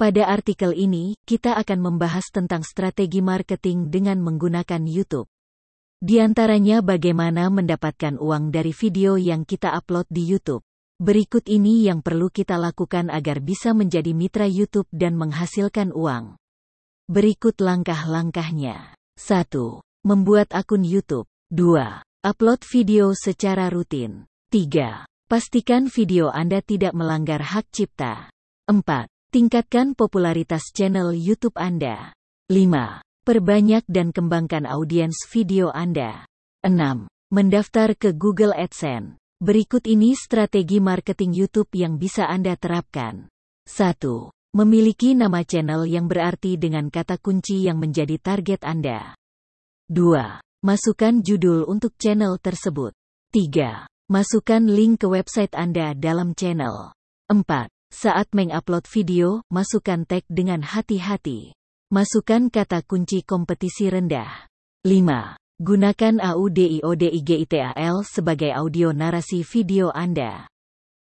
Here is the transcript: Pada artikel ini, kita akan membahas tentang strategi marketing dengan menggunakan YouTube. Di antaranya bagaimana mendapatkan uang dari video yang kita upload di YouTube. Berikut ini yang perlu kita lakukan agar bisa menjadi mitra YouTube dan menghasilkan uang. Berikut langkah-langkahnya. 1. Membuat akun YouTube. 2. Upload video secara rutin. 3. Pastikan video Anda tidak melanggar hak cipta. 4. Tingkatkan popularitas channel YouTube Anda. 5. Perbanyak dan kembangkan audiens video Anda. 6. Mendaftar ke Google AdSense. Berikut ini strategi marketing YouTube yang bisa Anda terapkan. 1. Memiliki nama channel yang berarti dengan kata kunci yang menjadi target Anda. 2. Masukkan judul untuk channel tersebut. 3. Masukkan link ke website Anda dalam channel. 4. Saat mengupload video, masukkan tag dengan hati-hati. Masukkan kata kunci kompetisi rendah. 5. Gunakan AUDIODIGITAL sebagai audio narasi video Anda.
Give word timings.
Pada 0.00 0.32
artikel 0.32 0.72
ini, 0.80 1.12
kita 1.28 1.60
akan 1.60 1.92
membahas 1.92 2.32
tentang 2.32 2.64
strategi 2.64 3.20
marketing 3.20 3.92
dengan 3.92 4.24
menggunakan 4.24 4.88
YouTube. 4.88 5.28
Di 6.00 6.24
antaranya 6.24 6.80
bagaimana 6.80 7.52
mendapatkan 7.52 8.16
uang 8.16 8.48
dari 8.48 8.72
video 8.72 9.20
yang 9.20 9.44
kita 9.44 9.76
upload 9.76 10.08
di 10.08 10.24
YouTube. 10.24 10.64
Berikut 10.96 11.44
ini 11.52 11.84
yang 11.84 12.00
perlu 12.00 12.32
kita 12.32 12.56
lakukan 12.56 13.12
agar 13.12 13.44
bisa 13.44 13.76
menjadi 13.76 14.16
mitra 14.16 14.48
YouTube 14.48 14.88
dan 14.88 15.20
menghasilkan 15.20 15.92
uang. 15.92 16.40
Berikut 17.04 17.60
langkah-langkahnya. 17.60 18.96
1. 19.20 19.84
Membuat 20.08 20.48
akun 20.56 20.80
YouTube. 20.80 21.28
2. 21.52 22.00
Upload 22.24 22.64
video 22.64 23.12
secara 23.12 23.68
rutin. 23.68 24.24
3. 24.48 25.04
Pastikan 25.28 25.92
video 25.92 26.32
Anda 26.32 26.64
tidak 26.64 26.96
melanggar 26.96 27.44
hak 27.44 27.68
cipta. 27.68 28.32
4. 28.64 29.09
Tingkatkan 29.30 29.94
popularitas 29.94 30.74
channel 30.74 31.14
YouTube 31.14 31.54
Anda. 31.54 32.10
5. 32.50 32.98
Perbanyak 33.22 33.86
dan 33.86 34.10
kembangkan 34.10 34.66
audiens 34.66 35.22
video 35.30 35.70
Anda. 35.70 36.26
6. 36.66 37.06
Mendaftar 37.30 37.94
ke 37.94 38.10
Google 38.10 38.50
AdSense. 38.50 39.22
Berikut 39.38 39.86
ini 39.86 40.18
strategi 40.18 40.82
marketing 40.82 41.30
YouTube 41.30 41.70
yang 41.78 41.94
bisa 41.94 42.26
Anda 42.26 42.58
terapkan. 42.58 43.30
1. 43.70 44.02
Memiliki 44.58 45.14
nama 45.14 45.46
channel 45.46 45.86
yang 45.86 46.10
berarti 46.10 46.58
dengan 46.58 46.90
kata 46.90 47.14
kunci 47.22 47.70
yang 47.70 47.78
menjadi 47.78 48.18
target 48.18 48.66
Anda. 48.66 49.14
2. 49.94 50.42
Masukkan 50.66 51.22
judul 51.22 51.70
untuk 51.70 51.94
channel 52.02 52.34
tersebut. 52.42 52.90
3. 53.30 53.86
Masukkan 54.10 54.62
link 54.66 54.98
ke 54.98 55.06
website 55.06 55.54
Anda 55.54 55.94
dalam 55.94 56.34
channel. 56.34 56.90
4. 57.30 57.70
Saat 57.90 58.30
mengupload 58.32 58.86
video, 58.86 59.42
masukkan 59.50 60.06
tag 60.06 60.22
dengan 60.30 60.62
hati-hati. 60.62 61.58
Masukkan 61.90 62.46
kata 62.46 62.86
kunci 62.86 63.26
kompetisi 63.26 63.90
rendah. 63.90 64.46
5. 64.86 65.34
Gunakan 65.58 66.14
AUDIODIGITAL 66.22 68.06
sebagai 68.06 68.54
audio 68.54 68.94
narasi 68.94 69.42
video 69.42 69.90
Anda. 69.90 70.46